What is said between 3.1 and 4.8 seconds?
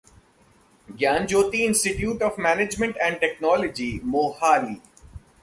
technology, Mohali